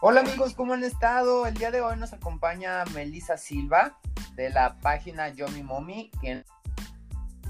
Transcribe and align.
Hola 0.00 0.20
amigos, 0.20 0.54
¿cómo 0.54 0.74
han 0.74 0.84
estado? 0.84 1.44
El 1.44 1.54
día 1.54 1.72
de 1.72 1.80
hoy 1.80 1.96
nos 1.96 2.12
acompaña 2.12 2.84
Melissa 2.94 3.36
Silva 3.36 3.98
de 4.36 4.48
la 4.48 4.78
página 4.78 5.30
Yo 5.30 5.48
Mi 5.48 5.64
Mommy, 5.64 6.12
quien 6.20 6.44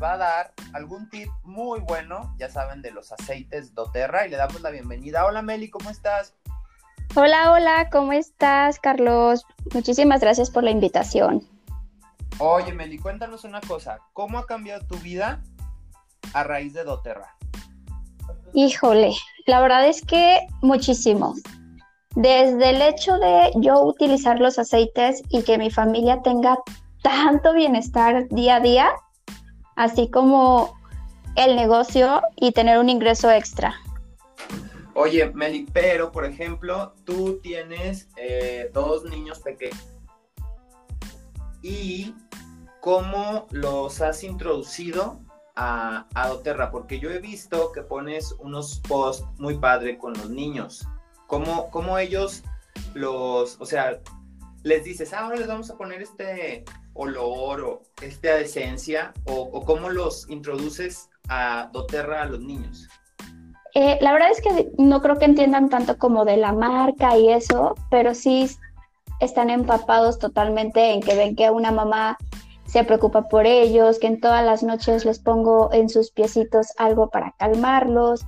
va 0.03 0.15
a 0.15 0.17
dar 0.17 0.55
algún 0.73 1.11
tip 1.11 1.29
muy 1.43 1.81
bueno, 1.81 2.35
ya 2.39 2.49
saben, 2.49 2.81
de 2.81 2.91
los 2.91 3.13
aceites 3.13 3.75
doTERRA 3.75 4.27
y 4.27 4.31
le 4.31 4.39
damos 4.39 4.63
la 4.63 4.71
bienvenida. 4.71 5.27
Hola 5.27 5.43
Meli, 5.43 5.69
¿cómo 5.69 5.91
estás? 5.91 6.33
Hola, 7.15 7.53
hola, 7.53 7.91
¿cómo 7.91 8.15
estás, 8.15 8.79
Carlos? 8.79 9.45
Muchísimas 9.75 10.23
gracias 10.23 10.49
por 10.49 10.65
la 10.65 10.71
invitación. 10.71 11.47
Oye 12.39 12.73
Meli, 12.73 12.99
cuéntanos 12.99 13.45
una 13.45 13.61
cosa, 13.61 13.99
¿cómo 14.15 14.39
ha 14.39 14.47
cambiado 14.47 14.87
tu 14.87 14.97
vida 15.01 15.43
a 16.33 16.45
raíz 16.45 16.73
de 16.73 16.85
doTERRA? 16.85 17.37
Híjole, 18.55 19.15
la 19.45 19.61
verdad 19.61 19.87
es 19.87 20.01
que 20.01 20.47
muchísimo. 20.63 21.35
Desde 22.15 22.71
el 22.71 22.83
hecho 22.83 23.19
de 23.19 23.53
yo 23.57 23.83
utilizar 23.83 24.41
los 24.41 24.59
aceites 24.59 25.23
y 25.29 25.43
que 25.43 25.59
mi 25.59 25.71
familia 25.71 26.23
tenga 26.23 26.59
tanto 27.03 27.53
bienestar 27.53 28.29
día 28.29 28.57
a 28.57 28.61
día, 28.61 28.91
así 29.77 30.11
como 30.11 30.77
el 31.37 31.55
negocio 31.55 32.23
y 32.37 32.53
tener 32.53 32.79
un 32.79 32.89
ingreso 32.89 33.31
extra. 33.31 33.75
Oye, 34.95 35.31
Meli, 35.33 35.67
pero 35.73 36.11
por 36.11 36.25
ejemplo, 36.25 36.95
tú 37.05 37.39
tienes 37.41 38.09
eh, 38.17 38.71
dos 38.73 39.05
niños 39.05 39.39
pequeños. 39.39 39.87
¿Y 41.63 42.15
cómo 42.81 43.47
los 43.51 44.01
has 44.01 44.25
introducido 44.25 45.21
a, 45.55 46.07
a 46.15 46.29
doTERRA? 46.29 46.73
Porque 46.73 46.99
yo 46.99 47.11
he 47.11 47.21
visto 47.21 47.71
que 47.71 47.83
pones 47.83 48.33
unos 48.41 48.81
posts 48.89 49.25
muy 49.39 49.59
padre 49.59 49.99
con 49.99 50.15
los 50.15 50.31
niños 50.31 50.89
cómo, 51.29 51.99
ellos 51.99 52.43
los, 52.95 53.61
o 53.61 53.67
sea, 53.67 54.01
les 54.65 54.83
dices, 54.83 55.13
ah, 55.13 55.21
ahora 55.21 55.37
les 55.37 55.47
vamos 55.47 55.71
a 55.71 55.77
poner 55.77 56.03
este 56.03 56.65
olor 56.95 57.61
o 57.61 57.83
esta 58.03 58.39
esencia, 58.39 59.13
o, 59.27 59.65
cómo 59.65 59.91
los 59.91 60.29
introduces 60.29 61.09
a 61.29 61.71
doTERRA 61.73 62.23
a 62.23 62.27
los 62.27 62.41
niños. 62.41 62.89
Eh, 63.75 63.99
la 64.01 64.13
verdad 64.13 64.31
es 64.33 64.41
que 64.41 64.73
no 64.79 65.01
creo 65.01 65.19
que 65.19 65.27
entiendan 65.27 65.69
tanto 65.69 65.99
como 65.99 66.25
de 66.25 66.39
la 66.39 66.53
marca 66.53 67.17
y 67.17 67.29
eso, 67.29 67.75
pero 67.91 68.15
sí 68.15 68.51
están 69.21 69.51
empapados 69.51 70.19
totalmente 70.19 70.93
en 70.93 71.01
que 71.01 71.15
ven 71.15 71.37
que 71.37 71.51
una 71.51 71.71
mamá 71.71 72.17
se 72.65 72.85
preocupa 72.85 73.29
por 73.29 73.47
ellos, 73.47 73.99
que 73.99 74.09
en 74.09 74.21
todas 74.21 74.45
las 74.45 74.63
noches 74.63 75.05
les 75.05 75.19
pongo 75.19 75.73
en 75.73 75.89
sus 75.89 76.11
piecitos 76.11 76.69
algo 76.79 77.09
para 77.11 77.35
calmarlos, 77.39 78.27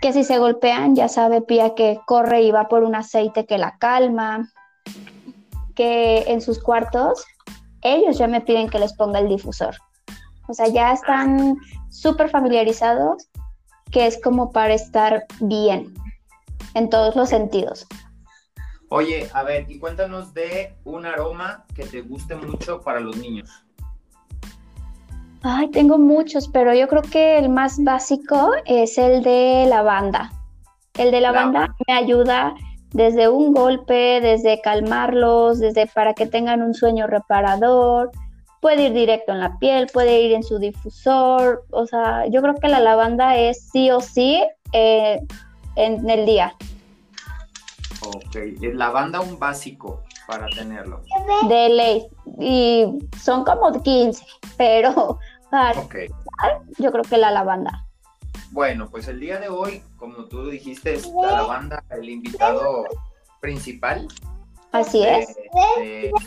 que 0.00 0.12
si 0.12 0.24
se 0.24 0.38
golpean, 0.38 0.94
ya 0.94 1.08
sabe 1.08 1.40
Pía 1.40 1.74
que 1.74 2.00
corre 2.06 2.42
y 2.42 2.50
va 2.50 2.68
por 2.68 2.84
un 2.84 2.94
aceite 2.94 3.46
que 3.46 3.58
la 3.58 3.78
calma, 3.78 4.50
que 5.74 6.24
en 6.28 6.40
sus 6.40 6.62
cuartos 6.62 7.24
ellos 7.82 8.18
ya 8.18 8.26
me 8.26 8.40
piden 8.40 8.68
que 8.68 8.78
les 8.78 8.94
ponga 8.94 9.20
el 9.20 9.28
difusor. 9.28 9.76
O 10.48 10.54
sea, 10.54 10.68
ya 10.68 10.92
están 10.92 11.56
súper 11.90 12.30
familiarizados 12.30 13.28
que 13.90 14.06
es 14.06 14.20
como 14.20 14.50
para 14.52 14.74
estar 14.74 15.24
bien 15.40 15.94
en 16.74 16.90
todos 16.90 17.16
los 17.16 17.28
sentidos. 17.28 17.86
Oye, 18.90 19.28
a 19.34 19.42
ver, 19.42 19.70
y 19.70 19.78
cuéntanos 19.78 20.32
de 20.32 20.76
un 20.84 21.04
aroma 21.04 21.64
que 21.74 21.84
te 21.84 22.00
guste 22.00 22.36
mucho 22.36 22.80
para 22.80 23.00
los 23.00 23.16
niños. 23.16 23.50
Ay, 25.42 25.68
tengo 25.70 25.98
muchos, 25.98 26.48
pero 26.48 26.74
yo 26.74 26.88
creo 26.88 27.02
que 27.02 27.38
el 27.38 27.48
más 27.48 27.82
básico 27.82 28.52
es 28.64 28.98
el 28.98 29.22
de 29.22 29.66
lavanda. 29.68 30.32
El 30.94 31.12
de 31.12 31.20
lavanda 31.20 31.74
me 31.86 31.94
ayuda 31.94 32.54
desde 32.92 33.28
un 33.28 33.52
golpe, 33.52 34.20
desde 34.20 34.60
calmarlos, 34.60 35.60
desde 35.60 35.86
para 35.86 36.14
que 36.14 36.26
tengan 36.26 36.62
un 36.62 36.74
sueño 36.74 37.06
reparador. 37.06 38.10
Puede 38.60 38.86
ir 38.86 38.92
directo 38.92 39.32
en 39.32 39.38
la 39.38 39.58
piel, 39.58 39.86
puede 39.92 40.20
ir 40.20 40.32
en 40.32 40.42
su 40.42 40.58
difusor. 40.58 41.64
O 41.70 41.86
sea, 41.86 42.26
yo 42.26 42.42
creo 42.42 42.56
que 42.56 42.68
la 42.68 42.80
lavanda 42.80 43.36
es 43.36 43.68
sí 43.70 43.90
o 43.92 44.00
sí 44.00 44.42
eh, 44.72 45.20
en 45.76 46.10
el 46.10 46.26
día. 46.26 46.54
Ok, 48.04 48.36
es 48.36 48.74
lavanda 48.74 49.20
un 49.20 49.38
básico 49.38 50.02
para 50.26 50.48
tenerlo. 50.48 51.00
De 51.48 51.68
ley. 51.68 52.06
Y 52.38 52.86
son 53.20 53.44
como 53.44 53.82
15, 53.82 54.24
pero 54.56 55.18
yo 56.78 56.92
creo 56.92 57.04
que 57.04 57.18
la 57.18 57.30
lavanda. 57.30 57.86
Bueno, 58.50 58.88
pues 58.88 59.08
el 59.08 59.20
día 59.20 59.38
de 59.38 59.48
hoy, 59.48 59.82
como 59.96 60.24
tú 60.24 60.48
dijiste, 60.48 60.94
es 60.94 61.06
la 61.06 61.32
lavanda 61.32 61.84
el 61.90 62.08
invitado 62.08 62.86
principal. 63.40 64.08
Así 64.72 65.04
es. 65.04 65.36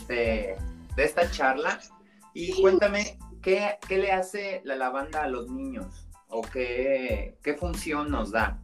De, 0.08 0.56
esta 0.96 1.30
charla. 1.30 1.80
Y 2.34 2.60
cuéntame, 2.60 3.18
¿qué, 3.42 3.78
le 3.88 4.12
hace 4.12 4.60
la 4.64 4.76
lavanda 4.76 5.22
a 5.22 5.28
los 5.28 5.50
niños? 5.50 6.08
¿O 6.28 6.42
qué, 6.42 7.36
qué 7.42 7.54
función 7.54 8.10
nos 8.10 8.30
da? 8.30 8.58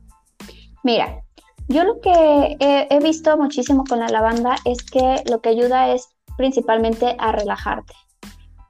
Mira, 0.85 1.23
yo 1.69 1.85
lo 1.85 2.01
que 2.01 2.57
he, 2.61 2.99
visto 3.01 3.37
muchísimo 3.37 3.85
con 3.87 4.01
la 4.01 4.09
lavanda 4.09 4.57
es 4.65 4.83
que 4.83 5.23
lo 5.29 5.43
que 5.43 5.51
ayuda 5.51 5.93
es 5.93 6.09
principalmente 6.39 7.17
a 7.19 7.33
relajarte. 7.33 7.93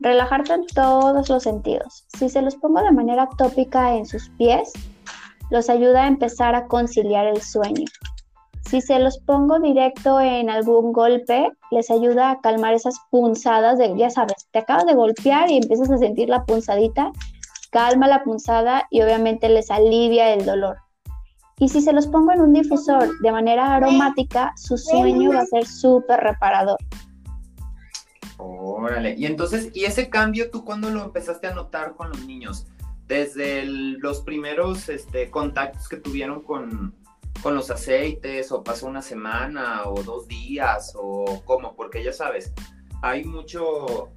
Relajarte 0.01 0.55
en 0.55 0.67
todos 0.67 1.29
los 1.29 1.43
sentidos. 1.45 2.07
Si 2.19 2.29
se 2.29 2.43
los 2.43 2.57
pongo 2.57 2.83
de 2.83 2.91
manera 2.91 3.29
tópica 3.37 3.95
en 3.95 4.07
sus 4.07 4.31
pies, 4.31 4.73
los 5.51 5.71
ayuda 5.71 6.05
a 6.05 6.09
empezar 6.09 6.57
a 6.57 6.67
conciliar 6.67 7.27
el 7.27 7.41
sueño. 7.41 7.85
Si 8.69 8.81
se 8.81 8.99
los 8.99 9.19
pongo 9.19 9.59
directo 9.61 10.21
en 10.21 10.51
algún 10.51 10.93
golpe, 10.93 11.51
les 11.71 11.91
ayuda 11.91 12.31
a 12.31 12.41
calmar 12.41 12.75
esas 12.75 12.97
punzadas 13.11 13.79
de, 13.79 13.97
ya 13.97 14.11
sabes, 14.11 14.49
te 14.51 14.59
acabas 14.59 14.87
de 14.87 14.95
golpear 14.95 15.51
y 15.51 15.57
empiezas 15.59 15.91
a 15.91 15.99
sentir 15.99 16.29
la 16.29 16.45
punzadita, 16.45 17.13
calma 17.71 18.09
la 18.09 18.23
punzada 18.25 18.87
y 18.91 19.03
obviamente 19.03 19.49
les 19.49 19.71
alivia 19.71 20.33
el 20.35 20.45
dolor. 20.45 20.77
Y 21.59 21.69
si 21.69 21.81
se 21.81 21.93
los 21.93 22.07
pongo 22.07 22.33
en 22.33 22.41
un 22.41 22.53
difusor 22.53 23.19
de 23.21 23.33
manera 23.33 23.75
aromática, 23.75 24.53
su 24.57 24.79
sueño 24.79 25.33
va 25.33 25.41
a 25.41 25.47
ser 25.47 25.67
súper 25.67 26.21
reparador. 26.21 26.79
Órale, 28.89 29.15
y 29.19 29.27
entonces, 29.27 29.71
¿y 29.75 29.85
ese 29.85 30.09
cambio 30.09 30.51
tú 30.51 30.65
cuándo 30.65 30.91
lo 30.91 31.05
empezaste 31.05 31.47
a 31.47 31.55
notar 31.55 31.95
con 31.95 32.11
los 32.11 32.25
niños? 32.25 32.67
Desde 33.07 33.65
los 33.65 34.23
primeros 34.23 34.89
este, 34.89 35.31
contactos 35.31 35.89
que 35.89 35.97
tuvieron 35.97 36.43
con, 36.43 36.95
con 37.43 37.55
los 37.55 37.71
aceites, 37.71 38.51
o 38.53 38.65
pasó 38.65 38.87
una 38.87 39.03
semana, 39.03 39.83
o 39.85 40.03
dos 40.03 40.27
días, 40.29 40.95
o 40.97 41.43
cómo, 41.45 41.75
porque 41.77 42.03
ya 42.03 42.13
sabes, 42.13 42.53
hay 43.03 43.25
mucho, 43.25 44.11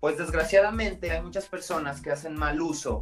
pues 0.00 0.18
desgraciadamente 0.18 1.10
hay 1.10 1.22
muchas 1.22 1.46
personas 1.46 2.00
que 2.00 2.10
hacen 2.10 2.34
mal 2.34 2.60
uso 2.60 2.98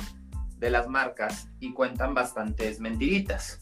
de 0.58 0.70
las 0.70 0.88
marcas 0.88 1.48
y 1.60 1.72
cuentan 1.72 2.14
bastantes 2.14 2.80
mentiritas. 2.80 3.60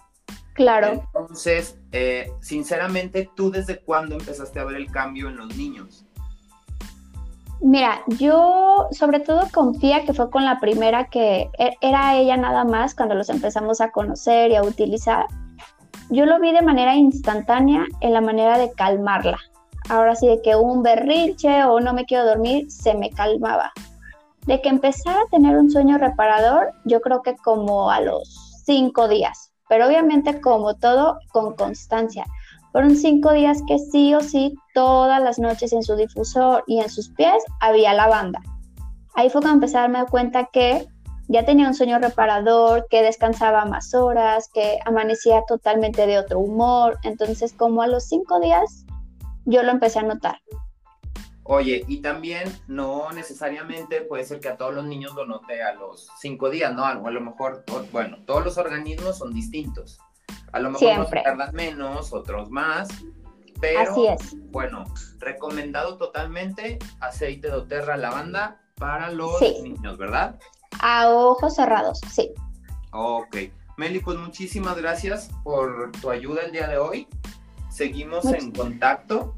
Claro. 0.55 1.05
Entonces, 1.05 1.79
eh, 1.93 2.33
sinceramente, 2.41 3.31
¿tú 3.37 3.51
desde 3.51 3.79
cuándo 3.81 4.17
empezaste 4.17 4.59
a 4.59 4.65
ver 4.65 4.77
el 4.77 4.91
cambio 4.91 5.29
en 5.29 5.37
los 5.37 5.55
niños? 5.57 6.07
Mira, 7.61 8.03
yo 8.19 8.89
sobre 8.91 9.21
todo 9.21 9.49
confía 9.53 10.05
que 10.05 10.13
fue 10.13 10.31
con 10.31 10.45
la 10.45 10.61
primera 10.61 11.07
que 11.07 11.51
e-, 11.59 11.77
era 11.81 12.17
ella 12.17 12.37
nada 12.37 12.65
más 12.65 12.95
cuando 12.95 13.15
los 13.15 13.29
empezamos 13.29 13.81
a 13.81 13.91
conocer 13.91 14.51
y 14.51 14.57
a 14.57 14.63
utilizar. 14.63 15.27
Yo 16.11 16.27
lo 16.27 16.39
vi 16.39 16.53
de 16.53 16.63
manera 16.63 16.95
instantánea 16.95 17.85
en 18.01 18.13
la 18.13 18.21
manera 18.21 18.59
de 18.59 18.73
calmarla. 18.73 19.39
Ahora 19.89 20.15
sí, 20.15 20.27
de 20.27 20.43
que 20.43 20.57
un 20.57 20.83
berrinche 20.83 21.65
o 21.65 21.81
no 21.81 21.93
me 21.93 22.05
quiero 22.05 22.27
dormir, 22.27 22.71
se 22.71 22.95
me 22.95 23.11
calmaba. 23.11 23.73
De 24.47 24.61
que 24.61 24.69
empezara 24.69 25.21
a 25.21 25.31
tener 25.31 25.57
un 25.57 25.71
sueño 25.71 25.99
reparador, 25.99 26.73
yo 26.85 27.01
creo 27.01 27.23
que 27.23 27.37
como 27.37 27.91
a 27.91 28.01
los 28.01 28.63
cinco 28.65 29.09
días 29.09 29.47
pero 29.69 29.87
obviamente 29.87 30.41
como 30.41 30.77
todo, 30.77 31.19
con 31.33 31.55
constancia. 31.57 32.25
Fueron 32.77 32.95
cinco 32.95 33.33
días 33.33 33.63
que 33.67 33.79
sí 33.79 34.15
o 34.15 34.21
sí, 34.21 34.55
todas 34.75 35.23
las 35.23 35.39
noches 35.39 35.73
en 35.73 35.83
su 35.83 35.97
difusor 35.97 36.63
y 36.67 36.79
en 36.79 36.91
sus 36.91 37.09
pies 37.09 37.43
había 37.61 37.95
lavanda. 37.95 38.43
Ahí 39.15 39.31
fue 39.31 39.41
cuando 39.41 39.55
empecé 39.55 39.79
a 39.79 39.81
darme 39.81 40.05
cuenta 40.05 40.51
que 40.53 40.87
ya 41.27 41.47
tenía 41.47 41.69
un 41.69 41.73
sueño 41.73 41.99
reparador, 41.99 42.87
que 42.91 43.01
descansaba 43.01 43.65
más 43.65 43.95
horas, 43.95 44.51
que 44.53 44.79
amanecía 44.85 45.43
totalmente 45.49 46.07
de 46.07 46.19
otro 46.19 46.39
humor. 46.39 46.99
Entonces, 47.03 47.55
como 47.55 47.81
a 47.81 47.87
los 47.87 48.09
cinco 48.09 48.41
días, 48.41 48.85
yo 49.47 49.63
lo 49.63 49.71
empecé 49.71 50.01
a 50.01 50.03
notar. 50.03 50.39
Oye, 51.45 51.83
y 51.89 52.03
también 52.03 52.55
no 52.67 53.11
necesariamente 53.11 54.03
puede 54.03 54.25
ser 54.25 54.39
que 54.39 54.51
a 54.51 54.59
todos 54.59 54.75
los 54.75 54.85
niños 54.85 55.15
lo 55.15 55.25
note 55.25 55.63
a 55.63 55.73
los 55.73 56.11
cinco 56.21 56.51
días, 56.51 56.75
¿no? 56.75 56.85
A 56.85 56.93
lo 56.93 57.21
mejor, 57.23 57.65
bueno, 57.91 58.19
todos 58.27 58.45
los 58.45 58.59
organismos 58.59 59.17
son 59.17 59.33
distintos. 59.33 59.99
A 60.57 60.59
lo 60.59 60.71
mejor 60.71 60.91
unos 60.91 61.11
tardan 61.11 61.55
menos, 61.55 62.15
otros 62.15 62.51
más. 62.51 62.89
Pero, 63.61 63.93
Así 63.93 64.07
es. 64.07 64.35
bueno, 64.51 64.85
recomendado 65.19 65.99
totalmente 65.99 66.79
aceite 67.01 67.49
de 67.49 67.55
doTERRA 67.55 67.99
lavanda 67.99 68.59
para 68.77 69.11
los 69.11 69.39
niños, 69.63 69.99
¿verdad? 69.99 70.39
A 70.81 71.11
ojos 71.11 71.57
cerrados, 71.57 72.01
sí. 72.11 72.33
Ok. 72.93 73.37
Meli, 73.77 74.01
pues 74.01 74.17
muchísimas 74.17 74.79
gracias 74.79 75.29
por 75.45 75.93
tu 76.01 76.09
ayuda 76.09 76.41
el 76.43 76.53
día 76.53 76.69
de 76.69 76.79
hoy. 76.79 77.07
seguimos 77.69 78.25
en 78.25 78.51
contacto. 78.53 79.35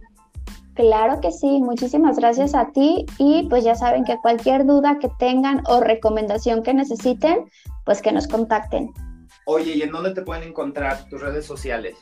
Claro 0.75 1.21
que 1.21 1.33
sí, 1.33 1.61
muchísimas 1.61 2.17
gracias 2.17 2.55
a 2.55 2.69
ti 2.71 3.05
y 3.19 3.49
pues 3.49 3.65
ya 3.65 3.75
saben 3.75 4.05
que 4.05 4.19
cualquier 4.19 4.65
duda 4.65 5.01
que 5.01 5.09
tengan 5.19 5.63
o 5.67 5.81
recomendación 5.81 6.63
que 6.63 6.75
necesiten, 6.75 7.51
pues 7.85 8.01
que 8.01 8.13
nos 8.13 8.29
contacten. 8.29 8.93
Oye, 9.51 9.77
¿y 9.77 9.81
en 9.81 9.91
dónde 9.91 10.11
te 10.11 10.21
pueden 10.21 10.47
encontrar 10.47 11.09
tus 11.09 11.23
redes 11.23 11.47
sociales? 11.47 11.97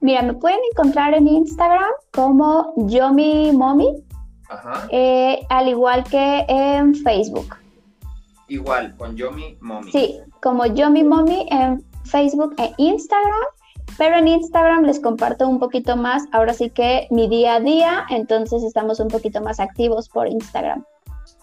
Mira, 0.00 0.22
me 0.22 0.32
pueden 0.32 0.60
encontrar 0.72 1.12
en 1.12 1.28
Instagram 1.28 1.90
como 2.10 2.72
Yomi 2.88 3.52
Mommy, 3.52 4.02
eh, 4.90 5.44
al 5.50 5.68
igual 5.68 6.04
que 6.04 6.46
en 6.48 6.94
Facebook. 6.94 7.54
Igual, 8.48 8.96
con 8.96 9.14
Yomi 9.14 9.58
Mommy. 9.60 9.92
Sí, 9.92 10.20
como 10.40 10.64
Yomi 10.64 11.04
Mommy 11.04 11.46
en 11.50 11.84
Facebook 12.06 12.54
e 12.56 12.72
Instagram, 12.78 13.44
pero 13.98 14.16
en 14.16 14.28
Instagram 14.28 14.84
les 14.84 15.00
comparto 15.00 15.46
un 15.46 15.58
poquito 15.58 15.98
más, 15.98 16.24
ahora 16.32 16.54
sí 16.54 16.70
que 16.70 17.08
mi 17.10 17.28
día 17.28 17.56
a 17.56 17.60
día, 17.60 18.06
entonces 18.08 18.62
estamos 18.62 19.00
un 19.00 19.08
poquito 19.08 19.42
más 19.42 19.60
activos 19.60 20.08
por 20.08 20.28
Instagram. 20.28 20.82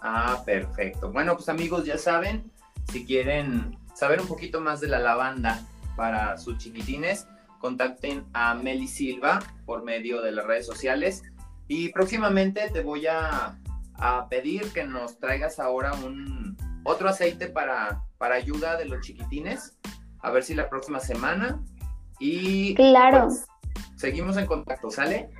Ah, 0.01 0.41
perfecto. 0.43 1.11
Bueno, 1.11 1.35
pues 1.35 1.47
amigos, 1.47 1.85
ya 1.85 1.99
saben, 1.99 2.51
si 2.91 3.05
quieren 3.05 3.77
saber 3.97 4.21
un 4.21 4.27
poquito 4.27 4.61
más 4.61 4.79
de 4.79 4.87
la 4.87 4.99
lavanda 4.99 5.59
para 5.95 6.37
sus 6.37 6.59
chiquitines, 6.59 7.27
contacten 7.59 8.25
a 8.33 8.53
Meli 8.53 8.87
Silva 8.87 9.39
por 9.65 9.83
medio 9.83 10.21
de 10.21 10.31
las 10.31 10.45
redes 10.45 10.67
sociales. 10.67 11.23
Y 11.67 11.89
próximamente 11.89 12.69
te 12.69 12.81
voy 12.81 13.07
a, 13.07 13.57
pedir 14.29 14.71
que 14.73 14.83
nos 14.83 15.17
traigas 15.17 15.59
ahora 15.59 15.91
un 15.93 16.55
otro 16.83 17.09
aceite 17.09 17.47
para, 17.47 18.03
para 18.19 18.35
ayuda 18.35 18.77
de 18.77 18.85
los 18.85 19.03
chiquitines. 19.03 19.75
A 20.19 20.29
ver 20.29 20.43
si 20.43 20.53
la 20.53 20.69
próxima 20.69 20.99
semana. 20.99 21.59
Y 22.19 22.75
claro. 22.75 23.25
Pues, 23.25 23.47
seguimos 23.95 24.37
en 24.37 24.45
contacto, 24.45 24.91
¿sale? 24.91 25.31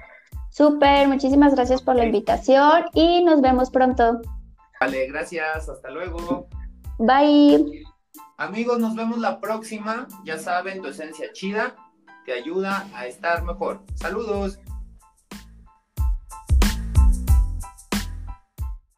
Súper, 0.50 1.08
muchísimas 1.08 1.54
gracias 1.54 1.84
por 1.84 1.96
la 1.96 2.06
invitación 2.06 2.86
y 2.96 3.24
nos 3.24 3.42
vemos 3.42 3.70
pronto. 3.70 4.20
Vale, 4.82 5.06
gracias, 5.06 5.70
hasta 5.70 5.92
luego. 5.92 6.48
Bye. 6.98 7.86
Amigos, 8.40 8.78
nos 8.78 8.96
vemos 8.96 9.18
la 9.18 9.42
próxima. 9.42 10.08
Ya 10.24 10.38
saben, 10.38 10.80
tu 10.84 10.90
esencia 10.90 11.34
chida 11.34 11.76
te 12.24 12.34
ayuda 12.34 12.88
a 12.94 13.08
estar 13.08 13.44
mejor. 13.44 13.82
Saludos. 13.96 14.60